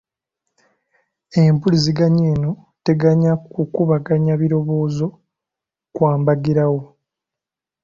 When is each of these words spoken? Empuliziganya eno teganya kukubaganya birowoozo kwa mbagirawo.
Empuliziganya 1.43 2.25
eno 2.33 2.51
teganya 2.85 3.31
kukubaganya 3.53 4.33
birowoozo 4.41 5.07
kwa 5.95 6.13
mbagirawo. 6.19 6.81